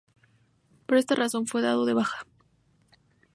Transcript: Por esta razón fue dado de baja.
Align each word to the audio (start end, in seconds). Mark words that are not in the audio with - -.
Por 0.87 0.97
esta 0.97 1.13
razón 1.13 1.45
fue 1.45 1.61
dado 1.61 1.85
de 1.85 1.93
baja. 1.93 2.25